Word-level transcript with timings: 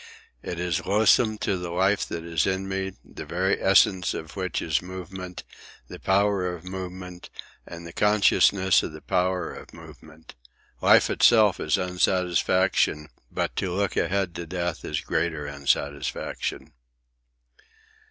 It 0.41 0.59
is 0.59 0.83
loathsome 0.83 1.37
to 1.41 1.57
the 1.57 1.69
life 1.69 2.07
that 2.07 2.23
is 2.23 2.47
in 2.47 2.67
me, 2.67 2.93
the 3.05 3.23
very 3.23 3.61
essence 3.61 4.15
of 4.15 4.35
which 4.35 4.59
is 4.59 4.81
movement, 4.81 5.43
the 5.89 5.99
power 5.99 6.47
of 6.55 6.63
movement, 6.63 7.29
and 7.67 7.85
the 7.85 7.93
consciousness 7.93 8.81
of 8.81 8.93
the 8.93 9.01
power 9.03 9.53
of 9.53 9.75
movement. 9.75 10.33
Life 10.81 11.11
itself 11.11 11.59
is 11.59 11.77
unsatisfaction, 11.77 13.09
but 13.29 13.55
to 13.57 13.71
look 13.71 13.95
ahead 13.95 14.33
to 14.37 14.47
death 14.47 14.83
is 14.83 15.01
greater 15.01 15.45
unsatisfaction." 15.45 16.73